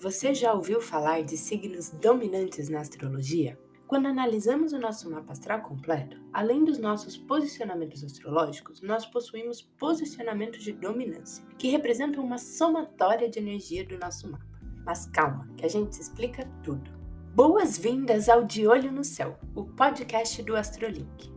Você 0.00 0.32
já 0.32 0.52
ouviu 0.52 0.80
falar 0.80 1.24
de 1.24 1.36
signos 1.36 1.90
dominantes 1.90 2.68
na 2.68 2.78
astrologia? 2.78 3.58
Quando 3.84 4.06
analisamos 4.06 4.72
o 4.72 4.78
nosso 4.78 5.10
mapa 5.10 5.32
astral 5.32 5.60
completo, 5.62 6.22
além 6.32 6.64
dos 6.64 6.78
nossos 6.78 7.16
posicionamentos 7.16 8.04
astrológicos, 8.04 8.80
nós 8.80 9.04
possuímos 9.04 9.60
posicionamentos 9.60 10.62
de 10.62 10.72
dominância, 10.72 11.44
que 11.58 11.70
representam 11.70 12.22
uma 12.22 12.38
somatória 12.38 13.28
de 13.28 13.40
energia 13.40 13.84
do 13.84 13.98
nosso 13.98 14.30
mapa. 14.30 14.46
Mas 14.86 15.06
calma, 15.06 15.48
que 15.56 15.66
a 15.66 15.68
gente 15.68 15.94
explica 15.94 16.48
tudo. 16.62 16.92
Boas-vindas 17.34 18.28
ao 18.28 18.44
De 18.44 18.68
Olho 18.68 18.92
no 18.92 19.02
Céu, 19.02 19.36
o 19.52 19.64
podcast 19.64 20.40
do 20.44 20.54
Astrolink. 20.54 21.28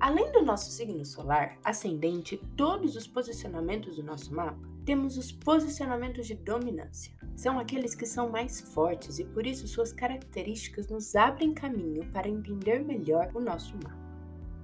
Além 0.00 0.32
do 0.32 0.42
nosso 0.42 0.72
signo 0.72 1.04
solar, 1.04 1.56
ascendente 1.62 2.36
todos 2.56 2.96
os 2.96 3.06
posicionamentos 3.06 3.94
do 3.94 4.02
nosso 4.02 4.34
mapa, 4.34 4.58
temos 4.84 5.16
os 5.16 5.30
posicionamentos 5.30 6.26
de 6.26 6.34
dominância 6.34 7.17
são 7.38 7.56
aqueles 7.56 7.94
que 7.94 8.04
são 8.04 8.28
mais 8.28 8.60
fortes 8.60 9.20
e 9.20 9.24
por 9.24 9.46
isso 9.46 9.68
suas 9.68 9.92
características 9.92 10.88
nos 10.88 11.14
abrem 11.14 11.54
caminho 11.54 12.04
para 12.12 12.28
entender 12.28 12.84
melhor 12.84 13.30
o 13.32 13.38
nosso 13.38 13.76
mapa. 13.76 13.96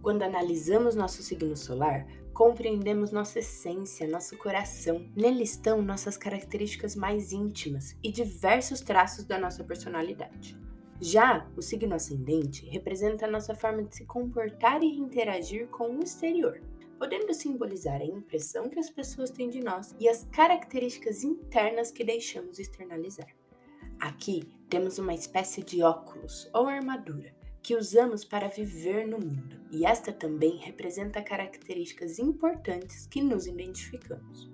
Quando 0.00 0.22
analisamos 0.22 0.94
nosso 0.94 1.22
signo 1.22 1.54
solar, 1.54 2.06
compreendemos 2.32 3.10
nossa 3.10 3.40
essência, 3.40 4.08
nosso 4.08 4.38
coração. 4.38 5.06
Nele 5.14 5.42
estão 5.42 5.82
nossas 5.82 6.16
características 6.16 6.96
mais 6.96 7.30
íntimas 7.30 7.94
e 8.02 8.10
diversos 8.10 8.80
traços 8.80 9.24
da 9.24 9.38
nossa 9.38 9.62
personalidade. 9.62 10.56
Já 11.00 11.48
o 11.56 11.62
signo 11.62 11.94
ascendente 11.94 12.66
representa 12.66 13.26
a 13.26 13.30
nossa 13.30 13.54
forma 13.54 13.84
de 13.84 13.94
se 13.94 14.04
comportar 14.04 14.82
e 14.82 14.98
interagir 14.98 15.68
com 15.68 15.96
o 15.96 16.02
exterior, 16.02 16.60
podendo 16.98 17.32
simbolizar 17.32 18.00
a 18.00 18.04
impressão 18.04 18.68
que 18.68 18.80
as 18.80 18.90
pessoas 18.90 19.30
têm 19.30 19.48
de 19.48 19.62
nós 19.62 19.94
e 20.00 20.08
as 20.08 20.24
características 20.32 21.22
internas 21.22 21.92
que 21.92 22.02
deixamos 22.02 22.58
externalizar. 22.58 23.28
Aqui 24.00 24.42
temos 24.68 24.98
uma 24.98 25.14
espécie 25.14 25.62
de 25.62 25.82
óculos 25.82 26.50
ou 26.52 26.66
armadura 26.66 27.32
que 27.62 27.76
usamos 27.76 28.24
para 28.24 28.48
viver 28.48 29.06
no 29.06 29.18
mundo, 29.18 29.60
e 29.70 29.84
esta 29.84 30.12
também 30.12 30.56
representa 30.56 31.22
características 31.22 32.18
importantes 32.18 33.06
que 33.06 33.20
nos 33.20 33.46
identificamos. 33.46 34.50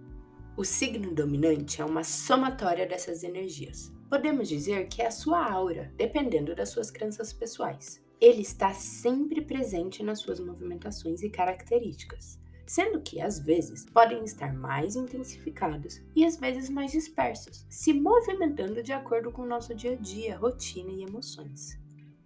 O 0.57 0.65
signo 0.65 1.15
dominante 1.15 1.81
é 1.81 1.85
uma 1.85 2.05
somatória 2.05 2.87
dessas 2.87 3.23
energias. 3.23 3.93
Podemos 4.15 4.49
dizer 4.49 4.87
que 4.87 5.03
é 5.03 5.09
a 5.09 5.11
sua 5.11 5.45
aura, 5.45 5.93
dependendo 5.97 6.55
das 6.55 6.69
suas 6.69 6.89
crenças 6.89 7.33
pessoais. 7.33 8.01
Ele 8.21 8.43
está 8.43 8.73
sempre 8.73 9.41
presente 9.41 10.05
nas 10.05 10.21
suas 10.21 10.39
movimentações 10.39 11.25
e 11.25 11.29
características, 11.29 12.39
sendo 12.65 13.01
que 13.01 13.21
às 13.21 13.41
vezes 13.41 13.85
podem 13.87 14.23
estar 14.23 14.55
mais 14.55 14.95
intensificados 14.95 16.01
e 16.15 16.25
às 16.25 16.37
vezes 16.37 16.71
mais 16.71 16.93
dispersos, 16.93 17.67
se 17.69 17.93
movimentando 17.93 18.85
de 18.85 18.93
acordo 18.93 19.33
com 19.33 19.43
o 19.43 19.49
nosso 19.49 19.75
dia 19.75 19.95
a 19.95 19.97
dia, 19.97 20.39
rotina 20.39 20.93
e 20.93 21.03
emoções. 21.03 21.77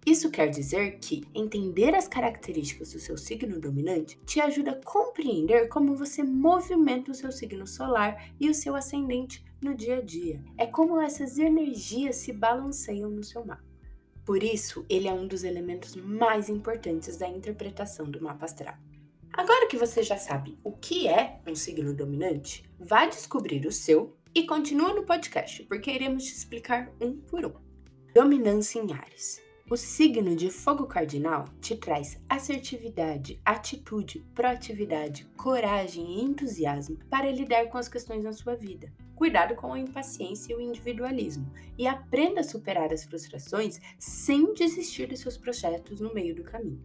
Isso 0.09 0.31
quer 0.31 0.47
dizer 0.47 0.97
que 0.97 1.23
entender 1.35 1.93
as 1.93 2.07
características 2.07 2.93
do 2.93 2.99
seu 2.99 3.15
signo 3.15 3.59
dominante 3.59 4.19
te 4.25 4.41
ajuda 4.41 4.71
a 4.71 4.83
compreender 4.83 5.67
como 5.67 5.95
você 5.95 6.23
movimenta 6.23 7.11
o 7.11 7.13
seu 7.13 7.31
signo 7.31 7.67
solar 7.67 8.33
e 8.39 8.49
o 8.49 8.53
seu 8.55 8.75
ascendente 8.75 9.45
no 9.61 9.75
dia 9.75 9.97
a 9.97 10.01
dia. 10.01 10.43
É 10.57 10.65
como 10.65 10.99
essas 10.99 11.37
energias 11.37 12.15
se 12.15 12.33
balanceiam 12.33 13.07
no 13.07 13.23
seu 13.23 13.45
mapa. 13.45 13.63
Por 14.25 14.41
isso, 14.41 14.83
ele 14.89 15.07
é 15.07 15.13
um 15.13 15.27
dos 15.27 15.43
elementos 15.43 15.95
mais 15.95 16.49
importantes 16.49 17.15
da 17.15 17.27
interpretação 17.27 18.09
do 18.09 18.19
mapa 18.19 18.45
astral. 18.45 18.79
Agora 19.31 19.67
que 19.67 19.77
você 19.77 20.01
já 20.01 20.17
sabe 20.17 20.57
o 20.63 20.71
que 20.71 21.07
é 21.07 21.39
um 21.45 21.53
signo 21.53 21.93
dominante, 21.93 22.63
vá 22.79 23.05
descobrir 23.05 23.63
o 23.67 23.71
seu 23.71 24.17
e 24.33 24.47
continua 24.47 24.91
no 24.91 25.03
podcast, 25.03 25.61
porque 25.65 25.91
iremos 25.91 26.23
te 26.23 26.33
explicar 26.33 26.91
um 26.99 27.15
por 27.15 27.45
um. 27.45 27.53
Dominância 28.11 28.79
em 28.79 28.91
Ares. 28.91 29.47
O 29.71 29.77
signo 29.77 30.35
de 30.35 30.49
fogo 30.49 30.87
cardinal 30.87 31.45
te 31.61 31.75
traz 31.75 32.19
assertividade, 32.27 33.39
atitude, 33.45 34.25
proatividade, 34.33 35.25
coragem 35.37 36.17
e 36.17 36.23
entusiasmo 36.23 36.97
para 37.07 37.31
lidar 37.31 37.67
com 37.67 37.77
as 37.77 37.87
questões 37.87 38.23
na 38.23 38.33
sua 38.33 38.55
vida. 38.55 38.91
Cuidado 39.15 39.53
com 39.53 39.71
a 39.71 39.79
impaciência 39.79 40.53
e 40.53 40.55
o 40.55 40.59
individualismo 40.59 41.53
e 41.77 41.85
aprenda 41.85 42.39
a 42.39 42.43
superar 42.43 42.91
as 42.91 43.03
frustrações 43.03 43.79
sem 43.99 44.55
desistir 44.55 45.07
de 45.07 45.17
seus 45.17 45.37
projetos 45.37 46.01
no 46.01 46.11
meio 46.15 46.33
do 46.33 46.43
caminho. 46.43 46.83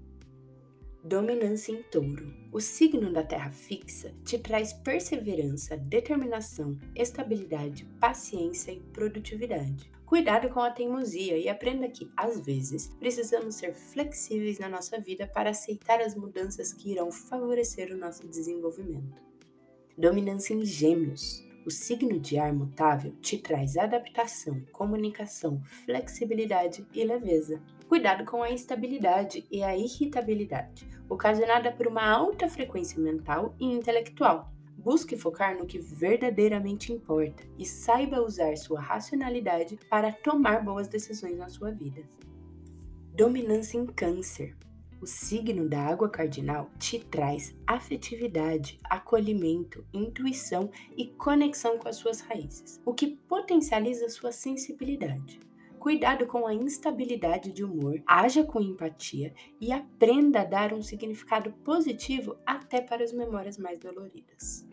Dominância 1.03 1.73
em 1.73 1.83
touro. 1.85 2.35
O 2.53 2.61
signo 2.61 3.11
da 3.11 3.23
terra 3.23 3.51
fixa 3.51 4.13
te 4.27 4.39
traz 4.39 4.75
perseverança, 4.75 5.75
determinação, 5.79 6.79
estabilidade, 6.95 7.87
paciência 7.99 8.73
e 8.73 8.81
produtividade. 8.81 9.91
Cuidado 10.15 10.49
com 10.51 10.61
a 10.61 10.71
teimosia 10.71 11.37
e 11.37 11.49
aprenda 11.49 11.89
que, 11.89 12.09
às 12.17 12.39
vezes, 12.39 12.87
precisamos 13.01 13.57
ser 13.57 13.75
flexíveis 13.75 14.61
na 14.61 14.69
nossa 14.69 14.97
vida 15.01 15.27
para 15.27 15.51
aceitar 15.51 16.01
as 16.01 16.15
mudanças 16.15 16.73
que 16.73 16.93
irão 16.93 17.11
favorecer 17.11 17.93
o 17.93 17.99
nosso 17.99 18.25
desenvolvimento. 18.29 19.21
Dominância 19.99 20.55
em 20.55 20.65
Gêmeos. 20.65 21.45
O 21.67 21.71
signo 21.71 22.21
de 22.21 22.39
ar 22.39 22.53
mutável 22.53 23.11
te 23.21 23.39
traz 23.39 23.77
adaptação, 23.77 24.63
comunicação, 24.71 25.61
flexibilidade 25.85 26.87
e 26.95 27.03
leveza. 27.03 27.61
Cuidado 27.89 28.25
com 28.25 28.41
a 28.41 28.53
instabilidade 28.53 29.45
e 29.51 29.65
a 29.65 29.77
irritabilidade, 29.77 30.89
ocasionada 31.09 31.73
por 31.73 31.89
uma 31.89 32.09
alta 32.09 32.49
frequência 32.49 33.01
mental 33.01 33.53
e 33.59 33.65
intelectual, 33.65 34.54
Busque 34.85 35.17
focar 35.17 35.57
no 35.57 35.65
que 35.65 35.79
verdadeiramente 35.79 36.93
importa 36.93 37.43
e 37.59 37.65
saiba 37.65 38.21
usar 38.21 38.55
sua 38.59 38.79
racionalidade 38.79 39.79
para 39.89 40.13
tomar 40.13 40.63
boas 40.63 40.89
decisões 40.89 41.39
na 41.39 41.49
sua 41.49 41.71
vida. 41.71 42.03
Dominância 43.15 43.79
em 43.79 43.87
Câncer. 43.87 44.55
O 45.01 45.07
signo 45.07 45.67
da 45.71 45.81
água 45.81 46.11
cardinal 46.11 46.71
te 46.79 46.99
traz 46.99 47.57
afetividade, 47.67 48.79
acolhimento, 48.85 49.87
intuição 49.93 50.71
e 50.95 51.07
conexão 51.07 51.79
com 51.79 51.89
as 51.89 51.97
suas 51.97 52.21
raízes, 52.21 52.79
o 52.85 52.93
que 52.93 53.07
potencializa 53.07 54.11
sua 54.11 54.33
sensibilidade. 54.33 55.41
Cuidado 55.79 56.27
com 56.27 56.47
a 56.47 56.55
instabilidade 56.55 57.53
de 57.53 57.63
humor, 57.65 58.03
haja 58.07 58.43
com 58.43 58.61
empatia 58.61 59.35
e 59.61 59.73
aprenda 59.73 60.41
a 60.41 60.45
dar 60.45 60.73
um 60.73 60.83
significado 60.83 61.53
positivo 61.65 62.37
até 62.45 62.81
para 62.81 63.05
as 63.05 63.13
memórias 63.13 63.59
mais 63.59 63.79
doloridas. 63.79 64.67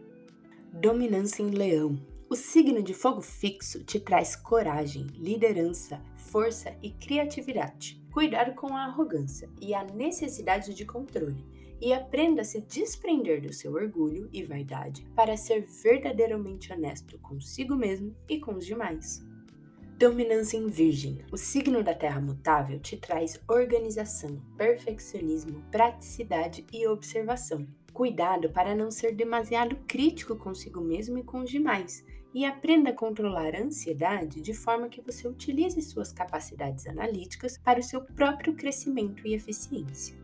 Dominância 0.81 1.44
em 1.44 1.51
Leão. 1.51 1.95
O 2.28 2.36
signo 2.36 2.81
de 2.81 2.92
fogo 2.92 3.22
fixo 3.22 3.83
te 3.83 4.00
traz 4.00 4.36
coragem, 4.36 5.06
liderança, 5.13 6.01
força 6.16 6.75
e 6.81 6.89
criatividade. 6.89 8.04
Cuidado 8.12 8.56
com 8.56 8.75
a 8.75 8.86
arrogância 8.86 9.48
e 9.62 9.75
a 9.75 9.83
necessidade 9.83 10.74
de 10.74 10.83
controle, 10.83 11.45
e 11.80 11.94
aprenda 11.94 12.42
a 12.42 12.44
se 12.44 12.62
desprender 12.62 13.44
do 13.44 13.54
seu 13.54 13.74
orgulho 13.74 14.28
e 14.33 14.42
vaidade 14.42 15.06
para 15.16 15.38
ser 15.38 15.62
verdadeiramente 15.83 16.74
honesto 16.74 17.19
consigo 17.19 17.75
mesmo 17.75 18.16
e 18.27 18.39
com 18.39 18.56
os 18.56 18.66
demais. 18.66 19.24
Dominância 20.00 20.57
em 20.57 20.66
Virgem. 20.66 21.24
O 21.31 21.38
signo 21.38 21.84
da 21.84 21.94
Terra 21.94 22.19
mutável 22.19 22.80
te 22.80 22.98
traz 22.98 23.39
organização, 23.48 24.42
perfeccionismo, 24.57 25.62
praticidade 25.69 26.66
e 26.74 26.88
observação. 26.88 27.68
Cuidado 27.94 28.50
para 28.50 28.74
não 28.74 28.90
ser 28.90 29.14
demasiado 29.14 29.76
crítico 29.88 30.36
consigo 30.36 30.80
mesmo 30.82 31.18
e 31.18 31.24
com 31.24 31.42
os 31.42 31.50
demais, 31.50 32.06
e 32.34 32.46
aprenda 32.46 32.92
a 32.92 32.96
controlar 32.96 33.54
a 33.56 33.62
ansiedade 33.62 34.42
de 34.42 34.54
forma 34.54 34.88
que 34.88 35.02
você 35.02 35.28
utilize 35.28 35.82
suas 35.82 36.12
capacidades 36.12 36.88
analíticas 36.88 37.58
para 37.58 37.80
o 37.80 37.84
seu 37.84 38.02
próprio 38.02 38.56
crescimento 38.56 39.28
e 39.28 39.34
eficiência. 39.34 40.16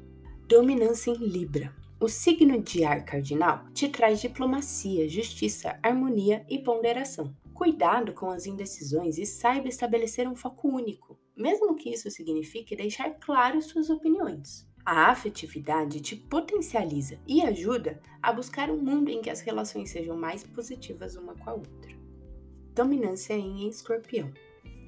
Dominância 0.48 1.12
em 1.12 1.26
Libra. 1.26 1.76
O 2.00 2.08
signo 2.08 2.62
de 2.62 2.86
ar 2.86 3.04
cardinal 3.04 3.66
te 3.74 3.90
traz 3.90 4.22
diplomacia, 4.22 5.10
justiça, 5.10 5.78
harmonia 5.84 6.46
e 6.48 6.60
ponderação. 6.60 7.36
Cuidado 7.54 8.14
com 8.14 8.30
as 8.30 8.46
indecisões 8.46 9.18
e 9.18 9.26
saiba 9.26 9.68
estabelecer 9.68 10.28
um 10.28 10.36
foco 10.36 10.70
único, 10.70 11.20
mesmo 11.36 11.76
que 11.76 11.90
isso 11.90 12.10
signifique 12.12 12.76
deixar 12.76 13.10
claro 13.16 13.62
suas 13.62 13.90
opiniões. 13.90 14.68
A 14.90 15.10
afetividade 15.10 16.00
te 16.00 16.16
potencializa 16.16 17.20
e 17.28 17.42
ajuda 17.42 18.00
a 18.24 18.32
buscar 18.32 18.72
um 18.72 18.78
mundo 18.78 19.10
em 19.10 19.22
que 19.22 19.30
as 19.30 19.42
relações 19.42 19.90
sejam 19.90 20.16
mais 20.16 20.46
positivas 20.46 21.18
uma 21.18 21.36
com 21.36 21.50
a 21.50 21.54
outra. 21.56 21.92
Dominância 22.74 23.34
em 23.34 23.68
escorpião. 23.68 24.32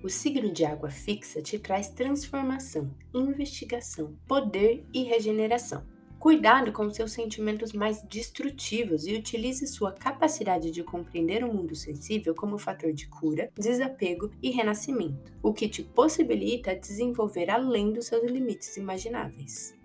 O 0.01 0.07
signo 0.07 0.54
de 0.54 0.63
água 0.63 0.90
fixa 0.90 1.42
te 1.42 1.60
traz 1.60 1.90
transformação, 1.90 2.96
investigação, 3.13 4.16
poder 4.25 4.86
e 4.94 5.04
regeneração. 5.04 5.86
Cuidado 6.18 6.72
com 6.72 6.90
seus 6.90 7.12
sentimentos 7.12 7.74
mais 7.74 8.01
destrutivos 8.04 9.06
e 9.06 9.18
utilize 9.18 9.68
sua 9.68 9.92
capacidade 9.92 10.72
de 10.72 10.81
compreender 10.81 11.44
o 11.44 11.54
mundo 11.54 11.75
sensível 11.75 12.34
como 12.34 12.57
fator 12.57 12.94
de 12.94 13.06
cura, 13.10 13.51
desapego 13.54 14.31
e 14.42 14.50
renascimento, 14.50 15.34
o 15.44 15.51
que 15.51 15.68
te 15.68 15.84
possibilita 15.84 16.74
desenvolver 16.74 17.50
além 17.50 17.92
dos 17.92 18.06
seus 18.06 18.24
limites 18.31 18.78
imagináveis. 18.78 19.78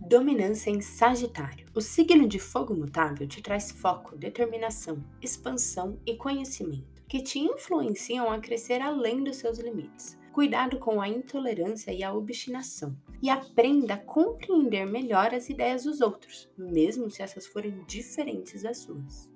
Dominância 0.00 0.70
em 0.70 0.80
Sagitário. 0.80 1.66
O 1.74 1.80
signo 1.80 2.26
de 2.26 2.38
fogo 2.38 2.74
mutável 2.74 3.28
te 3.28 3.42
traz 3.42 3.70
foco, 3.70 4.16
determinação, 4.16 5.04
expansão 5.20 6.00
e 6.06 6.16
conhecimento, 6.16 7.02
que 7.06 7.22
te 7.22 7.38
influenciam 7.38 8.30
a 8.30 8.40
crescer 8.40 8.80
além 8.80 9.22
dos 9.22 9.36
seus 9.36 9.58
limites. 9.58 10.18
Cuidado 10.32 10.78
com 10.78 11.02
a 11.02 11.08
intolerância 11.08 11.92
e 11.92 12.02
a 12.02 12.14
obstinação, 12.14 12.96
e 13.22 13.28
aprenda 13.28 13.94
a 13.94 13.98
compreender 13.98 14.86
melhor 14.86 15.34
as 15.34 15.50
ideias 15.50 15.84
dos 15.84 16.00
outros, 16.00 16.48
mesmo 16.56 17.10
se 17.10 17.22
essas 17.22 17.46
forem 17.46 17.84
diferentes 17.86 18.62
das 18.62 18.78
suas. 18.78 19.30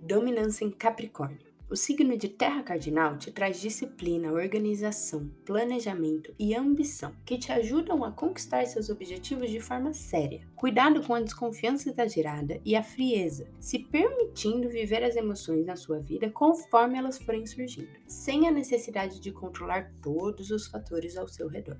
Dominância 0.00 0.64
em 0.64 0.70
Capricórnio. 0.70 1.51
O 1.72 1.76
signo 1.76 2.18
de 2.18 2.28
terra 2.28 2.62
cardinal 2.62 3.16
te 3.16 3.32
traz 3.32 3.58
disciplina, 3.58 4.30
organização, 4.30 5.26
planejamento 5.42 6.34
e 6.38 6.54
ambição, 6.54 7.14
que 7.24 7.38
te 7.38 7.50
ajudam 7.50 8.04
a 8.04 8.12
conquistar 8.12 8.66
seus 8.66 8.90
objetivos 8.90 9.48
de 9.48 9.58
forma 9.58 9.94
séria. 9.94 10.46
Cuidado 10.54 11.00
com 11.00 11.14
a 11.14 11.20
desconfiança 11.22 11.88
exagerada 11.88 12.60
e 12.62 12.76
a 12.76 12.82
frieza, 12.82 13.48
se 13.58 13.78
permitindo 13.78 14.68
viver 14.68 15.02
as 15.02 15.16
emoções 15.16 15.64
na 15.64 15.74
sua 15.74 15.98
vida 15.98 16.28
conforme 16.28 16.98
elas 16.98 17.16
forem 17.16 17.46
surgindo, 17.46 17.88
sem 18.06 18.46
a 18.46 18.50
necessidade 18.50 19.18
de 19.18 19.32
controlar 19.32 19.90
todos 20.02 20.50
os 20.50 20.66
fatores 20.66 21.16
ao 21.16 21.26
seu 21.26 21.48
redor. 21.48 21.78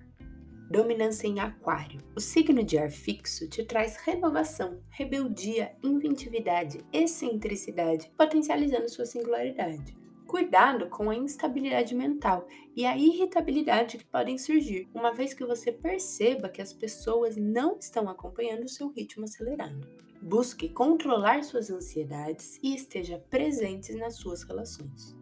Dominância 0.72 1.26
em 1.26 1.38
Aquário. 1.38 2.00
O 2.16 2.20
signo 2.20 2.64
de 2.64 2.78
ar 2.78 2.90
fixo 2.90 3.46
te 3.46 3.62
traz 3.62 3.98
renovação, 3.98 4.80
rebeldia, 4.88 5.76
inventividade, 5.82 6.80
excentricidade, 6.90 8.10
potencializando 8.16 8.88
sua 8.88 9.04
singularidade. 9.04 9.94
Cuidado 10.26 10.88
com 10.88 11.10
a 11.10 11.14
instabilidade 11.14 11.94
mental 11.94 12.48
e 12.74 12.86
a 12.86 12.96
irritabilidade 12.96 13.98
que 13.98 14.06
podem 14.06 14.38
surgir, 14.38 14.88
uma 14.94 15.12
vez 15.12 15.34
que 15.34 15.44
você 15.44 15.70
perceba 15.70 16.48
que 16.48 16.62
as 16.62 16.72
pessoas 16.72 17.36
não 17.36 17.76
estão 17.78 18.08
acompanhando 18.08 18.64
o 18.64 18.70
seu 18.70 18.88
ritmo 18.88 19.24
acelerado. 19.24 19.86
Busque 20.22 20.70
controlar 20.70 21.44
suas 21.44 21.68
ansiedades 21.68 22.58
e 22.62 22.74
esteja 22.74 23.22
presente 23.28 23.92
nas 23.94 24.14
suas 24.14 24.42
relações. 24.42 25.14